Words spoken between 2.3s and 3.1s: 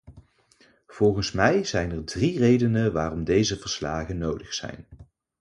redenen